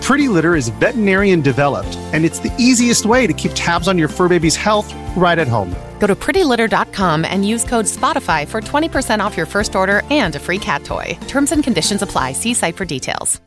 Pretty 0.00 0.28
Litter 0.28 0.56
is 0.56 0.68
veterinarian 0.80 1.40
developed, 1.40 1.96
and 2.12 2.24
it's 2.24 2.40
the 2.40 2.52
easiest 2.58 3.06
way 3.06 3.26
to 3.26 3.32
keep 3.32 3.52
tabs 3.54 3.86
on 3.86 3.98
your 3.98 4.08
fur 4.08 4.28
baby's 4.28 4.56
health 4.56 4.92
right 5.16 5.38
at 5.38 5.46
home. 5.46 5.74
Go 6.00 6.06
to 6.06 6.14
prettylitter.com 6.14 7.24
and 7.24 7.46
use 7.46 7.64
code 7.64 7.86
SPOTIFY 7.86 8.48
for 8.48 8.60
20% 8.60 9.20
off 9.20 9.36
your 9.36 9.46
first 9.46 9.76
order 9.76 10.02
and 10.10 10.34
a 10.34 10.38
free 10.38 10.58
cat 10.58 10.84
toy. 10.84 11.16
Terms 11.28 11.52
and 11.52 11.62
conditions 11.62 12.02
apply. 12.02 12.32
See 12.32 12.54
site 12.54 12.76
for 12.76 12.86
details. 12.86 13.40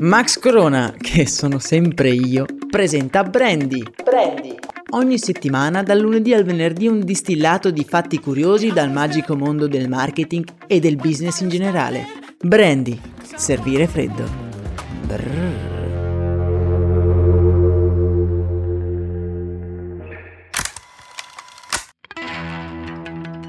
Max 0.00 0.38
Corona, 0.38 0.94
che 0.98 1.26
sono 1.26 1.58
sempre 1.58 2.10
io, 2.10 2.44
presenta 2.68 3.22
Brandy. 3.22 3.82
Brandy. 4.04 4.54
Ogni 4.90 5.18
settimana, 5.18 5.82
dal 5.82 5.98
lunedì 5.98 6.34
al 6.34 6.44
venerdì, 6.44 6.86
un 6.86 7.00
distillato 7.00 7.70
di 7.70 7.82
fatti 7.82 8.20
curiosi 8.20 8.72
dal 8.72 8.90
magico 8.90 9.36
mondo 9.36 9.66
del 9.66 9.88
marketing 9.88 10.44
e 10.66 10.80
del 10.80 10.96
business 10.96 11.40
in 11.40 11.48
generale. 11.48 12.06
Brandy. 12.38 13.00
Servire 13.36 13.86
freddo. 13.86 14.45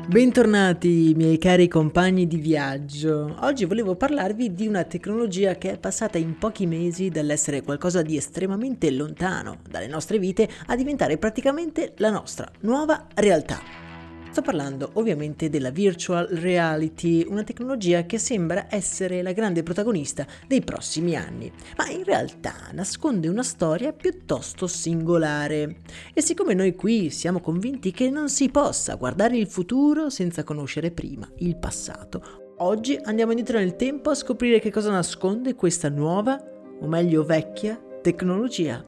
Bentornati 0.08 1.14
miei 1.16 1.40
cari 1.40 1.68
compagni 1.68 2.28
di 2.28 2.38
viaggio. 2.38 3.36
Oggi 3.40 3.66
volevo 3.66 3.96
parlarvi 3.96 4.54
di 4.54 4.68
una 4.68 4.84
tecnologia 4.84 5.56
che 5.56 5.72
è 5.72 5.78
passata 5.80 6.20
in 6.20 6.38
pochi 6.38 6.68
mesi 6.68 7.10
dall'essere 7.10 7.64
qualcosa 7.64 8.04
di 8.04 8.16
estremamente 8.16 8.92
lontano 8.92 9.58
dalle 9.68 9.88
nostre 9.88 10.20
vite 10.20 10.48
a 10.68 10.76
diventare 10.76 11.18
praticamente 11.18 11.94
la 11.98 12.12
nostra 12.12 12.48
nuova 12.62 13.08
realtà. 13.16 13.87
Sto 14.38 14.46
parlando 14.46 14.92
ovviamente 14.94 15.50
della 15.50 15.72
virtual 15.72 16.28
reality, 16.28 17.26
una 17.28 17.44
tecnologia 17.44 18.06
che 18.06 18.20
sembra 18.20 18.68
essere 18.70 19.24
la 19.24 19.32
grande 19.32 19.64
protagonista 19.64 20.28
dei 20.46 20.62
prossimi 20.62 21.16
anni, 21.16 21.52
ma 21.76 21.90
in 21.90 22.04
realtà 22.04 22.54
nasconde 22.74 23.30
una 23.30 23.42
storia 23.42 23.94
piuttosto 23.94 24.68
singolare. 24.68 25.78
E 26.14 26.22
siccome 26.22 26.54
noi 26.54 26.76
qui 26.76 27.10
siamo 27.10 27.40
convinti 27.40 27.90
che 27.90 28.12
non 28.12 28.30
si 28.30 28.50
possa 28.50 28.94
guardare 28.94 29.36
il 29.38 29.48
futuro 29.48 30.12
senza 30.12 30.44
conoscere 30.44 30.92
prima 30.92 31.28
il 31.38 31.58
passato, 31.58 32.54
oggi 32.58 32.96
andiamo 33.06 33.32
indietro 33.32 33.58
nel 33.58 33.76
tempo 33.76 34.12
a 34.12 34.14
scoprire 34.14 34.60
che 34.60 34.70
cosa 34.70 34.92
nasconde 34.92 35.56
questa 35.56 35.90
nuova, 35.90 36.40
o 36.80 36.88
meglio 36.88 37.24
vecchia, 37.24 37.76
tecnologia. 38.04 38.86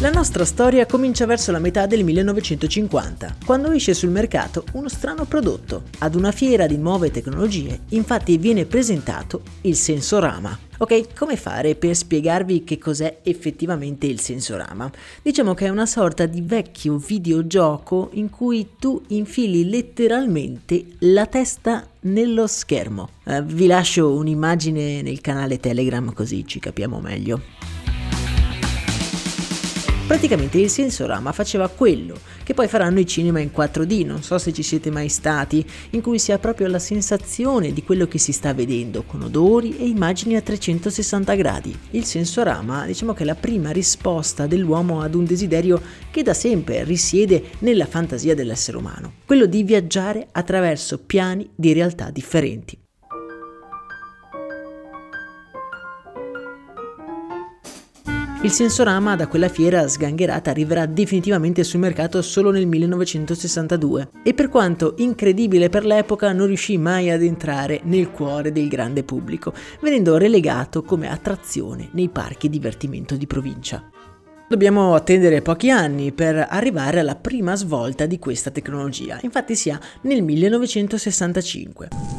La 0.00 0.10
nostra 0.10 0.44
storia 0.44 0.86
comincia 0.86 1.26
verso 1.26 1.50
la 1.50 1.58
metà 1.58 1.86
del 1.86 2.04
1950, 2.04 3.38
quando 3.44 3.72
esce 3.72 3.94
sul 3.94 4.10
mercato 4.10 4.62
uno 4.74 4.88
strano 4.88 5.24
prodotto. 5.24 5.82
Ad 5.98 6.14
una 6.14 6.30
fiera 6.30 6.68
di 6.68 6.76
nuove 6.76 7.10
tecnologie, 7.10 7.80
infatti 7.88 8.38
viene 8.38 8.64
presentato 8.64 9.42
il 9.62 9.74
sensorama. 9.74 10.56
Ok, 10.78 11.14
come 11.16 11.34
fare 11.34 11.74
per 11.74 11.96
spiegarvi 11.96 12.62
che 12.62 12.78
cos'è 12.78 13.18
effettivamente 13.24 14.06
il 14.06 14.20
sensorama? 14.20 14.88
Diciamo 15.20 15.54
che 15.54 15.66
è 15.66 15.68
una 15.68 15.86
sorta 15.86 16.26
di 16.26 16.42
vecchio 16.42 16.96
videogioco 16.98 18.10
in 18.12 18.30
cui 18.30 18.74
tu 18.78 19.02
infili 19.08 19.68
letteralmente 19.68 20.84
la 21.00 21.26
testa 21.26 21.84
nello 22.02 22.46
schermo. 22.46 23.08
Uh, 23.24 23.42
vi 23.42 23.66
lascio 23.66 24.12
un'immagine 24.12 25.02
nel 25.02 25.20
canale 25.20 25.58
Telegram 25.58 26.12
così 26.12 26.46
ci 26.46 26.60
capiamo 26.60 27.00
meglio. 27.00 27.40
Praticamente 30.08 30.58
il 30.58 30.70
sensorama 30.70 31.32
faceva 31.32 31.68
quello 31.68 32.18
che 32.42 32.54
poi 32.54 32.66
faranno 32.66 32.98
i 32.98 33.06
cinema 33.06 33.40
in 33.40 33.50
4D, 33.54 34.06
non 34.06 34.22
so 34.22 34.38
se 34.38 34.54
ci 34.54 34.62
siete 34.62 34.90
mai 34.90 35.10
stati, 35.10 35.62
in 35.90 36.00
cui 36.00 36.18
si 36.18 36.32
ha 36.32 36.38
proprio 36.38 36.66
la 36.66 36.78
sensazione 36.78 37.74
di 37.74 37.82
quello 37.84 38.08
che 38.08 38.16
si 38.16 38.32
sta 38.32 38.54
vedendo, 38.54 39.02
con 39.02 39.20
odori 39.20 39.76
e 39.76 39.86
immagini 39.86 40.36
a 40.36 40.40
360 40.40 41.34
gradi. 41.34 41.78
Il 41.90 42.06
sensorama 42.06 42.86
diciamo 42.86 43.12
che 43.12 43.24
è 43.24 43.26
la 43.26 43.34
prima 43.34 43.70
risposta 43.70 44.46
dell'uomo 44.46 45.02
ad 45.02 45.14
un 45.14 45.26
desiderio 45.26 45.78
che 46.10 46.22
da 46.22 46.32
sempre 46.32 46.84
risiede 46.84 47.42
nella 47.58 47.84
fantasia 47.84 48.34
dell'essere 48.34 48.78
umano, 48.78 49.12
quello 49.26 49.44
di 49.44 49.62
viaggiare 49.62 50.28
attraverso 50.32 51.00
piani 51.00 51.50
di 51.54 51.74
realtà 51.74 52.08
differenti. 52.08 52.78
Il 58.40 58.52
sensorama 58.52 59.16
da 59.16 59.26
quella 59.26 59.48
fiera 59.48 59.88
sgangherata 59.88 60.50
arriverà 60.50 60.86
definitivamente 60.86 61.64
sul 61.64 61.80
mercato 61.80 62.22
solo 62.22 62.52
nel 62.52 62.68
1962 62.68 64.10
e 64.22 64.32
per 64.32 64.48
quanto 64.48 64.94
incredibile 64.98 65.68
per 65.68 65.84
l'epoca 65.84 66.32
non 66.32 66.46
riuscì 66.46 66.78
mai 66.78 67.10
ad 67.10 67.24
entrare 67.24 67.80
nel 67.82 68.12
cuore 68.12 68.52
del 68.52 68.68
grande 68.68 69.02
pubblico, 69.02 69.52
venendo 69.80 70.16
relegato 70.16 70.84
come 70.84 71.10
attrazione 71.10 71.88
nei 71.94 72.10
parchi 72.10 72.48
divertimento 72.48 73.16
di 73.16 73.26
provincia. 73.26 73.82
Dobbiamo 74.48 74.94
attendere 74.94 75.42
pochi 75.42 75.70
anni 75.70 76.12
per 76.12 76.46
arrivare 76.48 77.00
alla 77.00 77.16
prima 77.16 77.56
svolta 77.56 78.06
di 78.06 78.20
questa 78.20 78.52
tecnologia, 78.52 79.18
infatti 79.20 79.56
sia 79.56 79.80
nel 80.02 80.22
1965. 80.22 82.17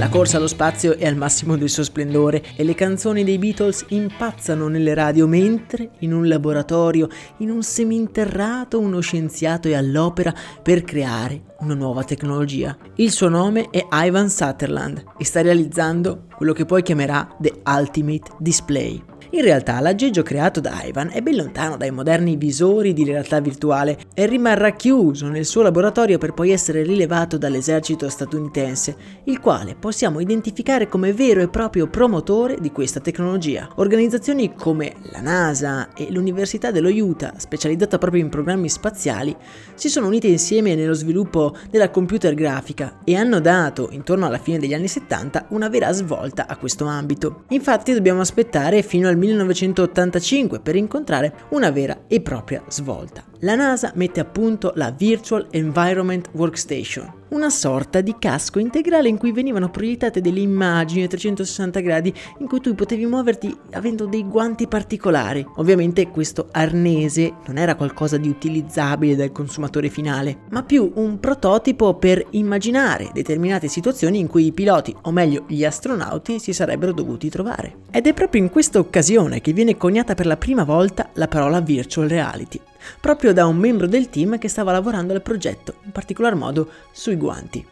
La 0.00 0.08
corsa 0.08 0.38
allo 0.38 0.46
spazio 0.46 0.96
è 0.96 1.06
al 1.06 1.14
massimo 1.14 1.58
del 1.58 1.68
suo 1.68 1.82
splendore 1.82 2.42
e 2.56 2.64
le 2.64 2.74
canzoni 2.74 3.22
dei 3.22 3.36
Beatles 3.36 3.84
impazzano 3.88 4.66
nelle 4.66 4.94
radio 4.94 5.26
mentre 5.26 5.90
in 5.98 6.14
un 6.14 6.26
laboratorio, 6.26 7.06
in 7.40 7.50
un 7.50 7.62
seminterrato, 7.62 8.80
uno 8.80 9.00
scienziato 9.00 9.68
è 9.68 9.74
all'opera 9.74 10.34
per 10.62 10.84
creare 10.84 11.42
una 11.58 11.74
nuova 11.74 12.02
tecnologia. 12.02 12.74
Il 12.94 13.10
suo 13.10 13.28
nome 13.28 13.68
è 13.68 13.86
Ivan 13.92 14.30
Sutherland 14.30 15.04
e 15.18 15.24
sta 15.26 15.42
realizzando 15.42 16.28
quello 16.34 16.54
che 16.54 16.64
poi 16.64 16.82
chiamerà 16.82 17.36
The 17.38 17.60
Ultimate 17.66 18.30
Display. 18.38 19.09
In 19.32 19.42
realtà 19.42 19.78
l'aggeggio 19.78 20.24
creato 20.24 20.58
da 20.58 20.82
Ivan 20.82 21.10
è 21.12 21.22
ben 21.22 21.36
lontano 21.36 21.76
dai 21.76 21.92
moderni 21.92 22.34
visori 22.34 22.92
di 22.92 23.04
realtà 23.04 23.38
virtuale 23.38 23.96
e 24.12 24.26
rimarrà 24.26 24.70
chiuso 24.72 25.28
nel 25.28 25.44
suo 25.44 25.62
laboratorio 25.62 26.18
per 26.18 26.34
poi 26.34 26.50
essere 26.50 26.82
rilevato 26.82 27.38
dall'esercito 27.38 28.08
statunitense, 28.08 28.96
il 29.24 29.38
quale 29.38 29.76
possiamo 29.78 30.18
identificare 30.18 30.88
come 30.88 31.12
vero 31.12 31.42
e 31.42 31.48
proprio 31.48 31.86
promotore 31.86 32.56
di 32.60 32.72
questa 32.72 32.98
tecnologia. 32.98 33.68
Organizzazioni 33.76 34.52
come 34.56 34.94
la 35.12 35.20
NASA 35.20 35.92
e 35.94 36.10
l'Università 36.10 36.72
dello 36.72 36.88
Utah, 36.88 37.34
specializzata 37.36 37.98
proprio 37.98 38.24
in 38.24 38.30
programmi 38.30 38.68
spaziali, 38.68 39.36
si 39.74 39.88
sono 39.88 40.08
unite 40.08 40.26
insieme 40.26 40.74
nello 40.74 40.92
sviluppo 40.94 41.54
della 41.70 41.90
computer 41.90 42.34
grafica 42.34 42.98
e 43.04 43.14
hanno 43.14 43.38
dato, 43.38 43.90
intorno 43.92 44.26
alla 44.26 44.38
fine 44.38 44.58
degli 44.58 44.74
anni 44.74 44.88
70, 44.88 45.46
una 45.50 45.68
vera 45.68 45.92
svolta 45.92 46.48
a 46.48 46.56
questo 46.56 46.86
ambito. 46.86 47.44
Infatti 47.50 47.92
dobbiamo 47.92 48.22
aspettare 48.22 48.82
fino 48.82 49.06
al 49.06 49.18
1985 49.20 50.60
per 50.60 50.74
incontrare 50.74 51.32
una 51.50 51.70
vera 51.70 52.04
e 52.08 52.20
propria 52.20 52.62
svolta. 52.68 53.29
La 53.42 53.54
NASA 53.54 53.90
mette 53.94 54.20
a 54.20 54.26
punto 54.26 54.72
la 54.74 54.90
Virtual 54.90 55.46
Environment 55.52 56.28
Workstation, 56.32 57.10
una 57.28 57.48
sorta 57.48 58.02
di 58.02 58.16
casco 58.18 58.58
integrale 58.58 59.08
in 59.08 59.16
cui 59.16 59.32
venivano 59.32 59.70
proiettate 59.70 60.20
delle 60.20 60.40
immagini 60.40 61.04
a 61.04 61.08
360 61.08 61.80
gradi 61.80 62.12
in 62.40 62.46
cui 62.46 62.60
tu 62.60 62.74
potevi 62.74 63.06
muoverti 63.06 63.56
avendo 63.72 64.04
dei 64.04 64.28
guanti 64.28 64.66
particolari. 64.66 65.46
Ovviamente 65.56 66.08
questo 66.08 66.48
arnese 66.52 67.32
non 67.46 67.56
era 67.56 67.76
qualcosa 67.76 68.18
di 68.18 68.28
utilizzabile 68.28 69.16
dal 69.16 69.32
consumatore 69.32 69.88
finale, 69.88 70.40
ma 70.50 70.62
più 70.62 70.92
un 70.96 71.18
prototipo 71.18 71.94
per 71.94 72.22
immaginare 72.32 73.08
determinate 73.14 73.68
situazioni 73.68 74.18
in 74.18 74.26
cui 74.26 74.44
i 74.44 74.52
piloti, 74.52 74.94
o 75.04 75.10
meglio 75.12 75.46
gli 75.48 75.64
astronauti, 75.64 76.38
si 76.38 76.52
sarebbero 76.52 76.92
dovuti 76.92 77.30
trovare. 77.30 77.84
Ed 77.90 78.06
è 78.06 78.12
proprio 78.12 78.42
in 78.42 78.50
questa 78.50 78.78
occasione 78.78 79.40
che 79.40 79.54
viene 79.54 79.78
coniata 79.78 80.12
per 80.12 80.26
la 80.26 80.36
prima 80.36 80.64
volta 80.64 81.08
la 81.14 81.26
parola 81.26 81.60
virtual 81.62 82.06
reality 82.06 82.60
proprio 83.00 83.32
da 83.32 83.46
un 83.46 83.56
membro 83.56 83.86
del 83.86 84.08
team 84.08 84.38
che 84.38 84.48
stava 84.48 84.72
lavorando 84.72 85.12
al 85.12 85.22
progetto, 85.22 85.74
in 85.84 85.92
particolar 85.92 86.34
modo 86.34 86.68
sui 86.92 87.16
guanti. 87.16 87.66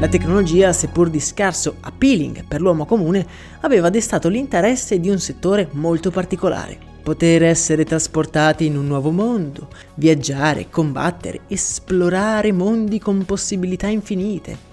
La 0.00 0.08
tecnologia, 0.08 0.72
seppur 0.72 1.08
di 1.08 1.20
scarso 1.20 1.76
appealing 1.80 2.44
per 2.44 2.60
l'uomo 2.60 2.84
comune, 2.84 3.26
aveva 3.60 3.88
destato 3.88 4.28
l'interesse 4.28 5.00
di 5.00 5.08
un 5.08 5.18
settore 5.18 5.68
molto 5.72 6.10
particolare. 6.10 6.92
Poter 7.02 7.44
essere 7.44 7.84
trasportati 7.84 8.66
in 8.66 8.76
un 8.76 8.86
nuovo 8.86 9.10
mondo, 9.10 9.68
viaggiare, 9.94 10.68
combattere, 10.68 11.42
esplorare 11.48 12.50
mondi 12.50 12.98
con 12.98 13.24
possibilità 13.24 13.86
infinite. 13.86 14.72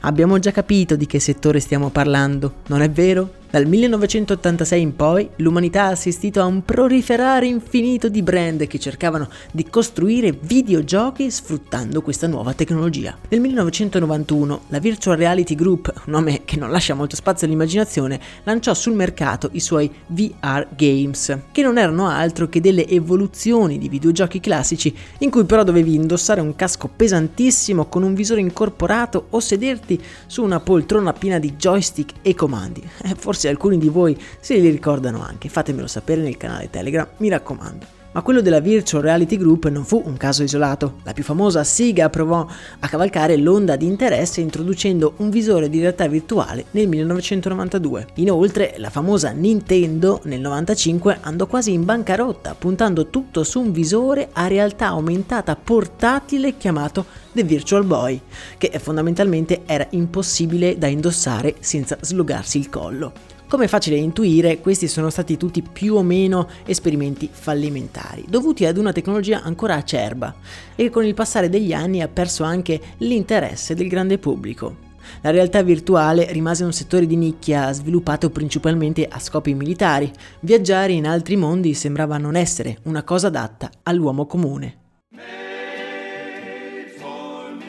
Abbiamo 0.00 0.38
già 0.38 0.52
capito 0.52 0.96
di 0.96 1.06
che 1.06 1.20
settore 1.20 1.60
stiamo 1.60 1.90
parlando, 1.90 2.54
non 2.66 2.82
è 2.82 2.90
vero? 2.90 3.44
Dal 3.56 3.64
1986 3.64 4.80
in 4.82 4.96
poi 4.96 5.30
l'umanità 5.36 5.84
ha 5.84 5.88
assistito 5.92 6.42
a 6.42 6.44
un 6.44 6.62
proliferare 6.62 7.46
infinito 7.46 8.10
di 8.10 8.20
brand 8.20 8.66
che 8.66 8.78
cercavano 8.78 9.30
di 9.50 9.64
costruire 9.70 10.36
videogiochi 10.38 11.30
sfruttando 11.30 12.02
questa 12.02 12.26
nuova 12.26 12.52
tecnologia. 12.52 13.16
Nel 13.30 13.40
1991 13.40 14.60
la 14.66 14.78
Virtual 14.78 15.16
Reality 15.16 15.54
Group, 15.54 15.90
un 16.04 16.12
nome 16.12 16.42
che 16.44 16.58
non 16.58 16.70
lascia 16.70 16.92
molto 16.92 17.16
spazio 17.16 17.46
all'immaginazione, 17.46 18.20
lanciò 18.44 18.74
sul 18.74 18.92
mercato 18.92 19.48
i 19.52 19.60
suoi 19.60 19.90
VR 20.08 20.66
Games, 20.76 21.38
che 21.50 21.62
non 21.62 21.78
erano 21.78 22.08
altro 22.08 22.50
che 22.50 22.60
delle 22.60 22.86
evoluzioni 22.86 23.78
di 23.78 23.88
videogiochi 23.88 24.38
classici 24.38 24.94
in 25.20 25.30
cui 25.30 25.44
però 25.44 25.64
dovevi 25.64 25.94
indossare 25.94 26.42
un 26.42 26.54
casco 26.56 26.90
pesantissimo 26.94 27.86
con 27.86 28.02
un 28.02 28.12
visore 28.12 28.42
incorporato 28.42 29.28
o 29.30 29.40
sederti 29.40 29.98
su 30.26 30.42
una 30.42 30.60
poltrona 30.60 31.14
piena 31.14 31.38
di 31.38 31.54
joystick 31.54 32.16
e 32.20 32.34
comandi. 32.34 32.86
Eh, 33.02 33.14
forse 33.14 33.44
forse 33.46 33.48
alcuni 33.48 33.78
di 33.78 33.88
voi 33.88 34.18
se 34.40 34.56
li 34.56 34.68
ricordano 34.68 35.22
anche, 35.22 35.48
fatemelo 35.48 35.86
sapere 35.86 36.20
nel 36.20 36.36
canale 36.36 36.70
Telegram, 36.70 37.06
mi 37.18 37.28
raccomando. 37.28 37.94
Ma 38.16 38.22
quello 38.22 38.40
della 38.40 38.60
Virtual 38.60 39.02
Reality 39.02 39.36
Group 39.36 39.68
non 39.68 39.84
fu 39.84 40.02
un 40.02 40.16
caso 40.16 40.42
isolato. 40.42 41.00
La 41.02 41.12
più 41.12 41.22
famosa 41.22 41.62
Siga 41.64 42.08
provò 42.08 42.46
a 42.78 42.88
cavalcare 42.88 43.36
l'onda 43.36 43.76
di 43.76 43.84
interesse 43.84 44.40
introducendo 44.40 45.16
un 45.18 45.28
visore 45.28 45.68
di 45.68 45.80
realtà 45.80 46.08
virtuale 46.08 46.64
nel 46.70 46.88
1992. 46.88 48.06
Inoltre, 48.14 48.76
la 48.78 48.88
famosa 48.88 49.32
Nintendo 49.32 50.20
nel 50.24 50.38
1995 50.38 51.18
andò 51.20 51.46
quasi 51.46 51.72
in 51.74 51.84
bancarotta, 51.84 52.54
puntando 52.54 53.08
tutto 53.08 53.44
su 53.44 53.60
un 53.60 53.70
visore 53.70 54.30
a 54.32 54.46
realtà 54.46 54.86
aumentata 54.86 55.54
portatile 55.54 56.56
chiamato 56.56 57.04
The 57.32 57.42
Virtual 57.42 57.84
Boy, 57.84 58.18
che 58.56 58.72
fondamentalmente 58.78 59.64
era 59.66 59.86
impossibile 59.90 60.78
da 60.78 60.86
indossare 60.86 61.56
senza 61.60 61.98
slogarsi 62.00 62.56
il 62.56 62.70
collo. 62.70 63.34
Come 63.48 63.66
è 63.66 63.68
facile 63.68 63.96
intuire, 63.96 64.58
questi 64.58 64.88
sono 64.88 65.08
stati 65.08 65.36
tutti 65.36 65.62
più 65.62 65.94
o 65.94 66.02
meno 66.02 66.48
esperimenti 66.64 67.28
fallimentari, 67.30 68.24
dovuti 68.28 68.66
ad 68.66 68.76
una 68.76 68.90
tecnologia 68.90 69.42
ancora 69.42 69.76
acerba 69.76 70.34
e 70.74 70.90
con 70.90 71.04
il 71.04 71.14
passare 71.14 71.48
degli 71.48 71.72
anni 71.72 72.02
ha 72.02 72.08
perso 72.08 72.42
anche 72.42 72.80
l'interesse 72.98 73.76
del 73.76 73.86
grande 73.86 74.18
pubblico. 74.18 74.84
La 75.20 75.30
realtà 75.30 75.62
virtuale 75.62 76.32
rimase 76.32 76.64
un 76.64 76.72
settore 76.72 77.06
di 77.06 77.14
nicchia 77.14 77.72
sviluppato 77.72 78.30
principalmente 78.30 79.06
a 79.08 79.20
scopi 79.20 79.54
militari. 79.54 80.10
Viaggiare 80.40 80.92
in 80.92 81.06
altri 81.06 81.36
mondi 81.36 81.72
sembrava 81.74 82.18
non 82.18 82.34
essere 82.34 82.78
una 82.82 83.04
cosa 83.04 83.28
adatta 83.28 83.70
all'uomo 83.84 84.26
comune. 84.26 84.78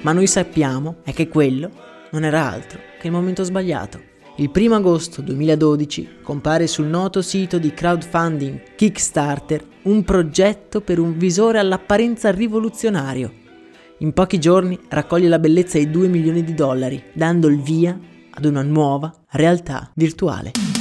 Ma 0.01 0.11
noi 0.11 0.25
sappiamo 0.25 0.95
è 1.03 1.13
che 1.13 1.27
quello 1.27 1.69
non 2.11 2.23
era 2.23 2.49
altro 2.49 2.79
che 2.99 3.05
il 3.05 3.13
momento 3.13 3.43
sbagliato. 3.43 4.15
Il 4.39 4.51
1 4.53 4.75
agosto 4.75 5.23
2012 5.23 6.19
compare 6.21 6.67
sul 6.67 6.85
noto 6.85 7.23
sito 7.23 7.57
di 7.57 7.73
crowdfunding 7.73 8.75
Kickstarter 8.75 9.65
un 9.83 10.03
progetto 10.03 10.81
per 10.81 10.99
un 10.99 11.17
visore 11.17 11.57
all'apparenza 11.57 12.29
rivoluzionario. 12.29 13.33
In 13.99 14.13
pochi 14.13 14.37
giorni 14.39 14.77
raccoglie 14.89 15.27
la 15.27 15.39
bellezza 15.39 15.79
di 15.79 15.89
2 15.89 16.07
milioni 16.07 16.43
di 16.43 16.53
dollari, 16.53 17.03
dando 17.13 17.47
il 17.47 17.59
via 17.59 17.99
ad 18.29 18.45
una 18.45 18.61
nuova 18.61 19.11
realtà 19.29 19.89
virtuale. 19.95 20.76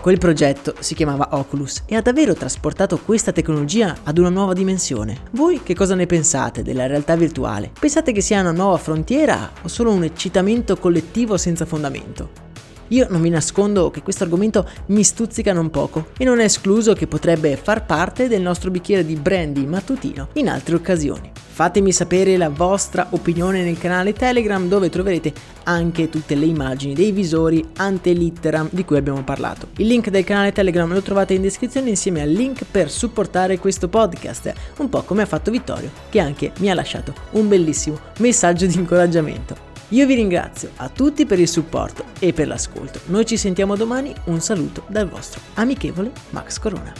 Quel 0.00 0.18
progetto 0.18 0.74
si 0.78 0.94
chiamava 0.94 1.30
Oculus 1.32 1.82
e 1.86 1.96
ha 1.96 2.00
davvero 2.00 2.32
trasportato 2.32 2.98
questa 2.98 3.32
tecnologia 3.32 3.96
ad 4.04 4.18
una 4.18 4.28
nuova 4.28 4.52
dimensione. 4.52 5.22
Voi 5.32 5.60
che 5.62 5.74
cosa 5.74 5.96
ne 5.96 6.06
pensate 6.06 6.62
della 6.62 6.86
realtà 6.86 7.16
virtuale? 7.16 7.72
Pensate 7.78 8.12
che 8.12 8.20
sia 8.20 8.40
una 8.40 8.52
nuova 8.52 8.78
frontiera 8.78 9.50
o 9.62 9.68
solo 9.68 9.90
un 9.90 10.04
eccitamento 10.04 10.76
collettivo 10.76 11.36
senza 11.36 11.66
fondamento? 11.66 12.47
Io 12.88 13.06
non 13.10 13.20
vi 13.20 13.28
nascondo 13.28 13.90
che 13.90 14.02
questo 14.02 14.24
argomento 14.24 14.66
mi 14.86 15.02
stuzzica 15.02 15.52
non 15.52 15.70
poco 15.70 16.08
e 16.16 16.24
non 16.24 16.40
è 16.40 16.44
escluso 16.44 16.94
che 16.94 17.06
potrebbe 17.06 17.56
far 17.56 17.84
parte 17.84 18.28
del 18.28 18.40
nostro 18.40 18.70
bicchiere 18.70 19.04
di 19.04 19.14
brandy 19.14 19.66
mattutino 19.66 20.28
in 20.34 20.48
altre 20.48 20.76
occasioni. 20.76 21.30
Fatemi 21.58 21.90
sapere 21.90 22.36
la 22.36 22.50
vostra 22.50 23.08
opinione 23.10 23.64
nel 23.64 23.78
canale 23.78 24.12
Telegram 24.12 24.68
dove 24.68 24.90
troverete 24.90 25.32
anche 25.64 26.08
tutte 26.08 26.36
le 26.36 26.46
immagini 26.46 26.94
dei 26.94 27.10
visori 27.10 27.66
ante 27.78 28.12
litteram 28.12 28.68
di 28.70 28.84
cui 28.84 28.96
abbiamo 28.96 29.24
parlato. 29.24 29.66
Il 29.78 29.88
link 29.88 30.08
del 30.08 30.22
canale 30.22 30.52
Telegram 30.52 30.90
lo 30.92 31.02
trovate 31.02 31.34
in 31.34 31.42
descrizione 31.42 31.88
insieme 31.88 32.22
al 32.22 32.30
link 32.30 32.64
per 32.70 32.90
supportare 32.90 33.58
questo 33.58 33.88
podcast, 33.88 34.52
un 34.76 34.88
po' 34.88 35.02
come 35.02 35.22
ha 35.22 35.26
fatto 35.26 35.50
Vittorio 35.50 35.90
che 36.08 36.20
anche 36.20 36.52
mi 36.58 36.70
ha 36.70 36.74
lasciato 36.74 37.12
un 37.32 37.48
bellissimo 37.48 37.98
messaggio 38.18 38.66
di 38.66 38.76
incoraggiamento. 38.76 39.67
Io 39.92 40.04
vi 40.04 40.14
ringrazio 40.16 40.72
a 40.76 40.90
tutti 40.90 41.24
per 41.24 41.38
il 41.38 41.48
supporto 41.48 42.04
e 42.18 42.34
per 42.34 42.46
l'ascolto. 42.46 43.00
Noi 43.06 43.24
ci 43.24 43.38
sentiamo 43.38 43.74
domani, 43.74 44.14
un 44.24 44.38
saluto 44.40 44.84
dal 44.88 45.08
vostro 45.08 45.40
amichevole 45.54 46.12
Max 46.30 46.58
Corona. 46.58 46.92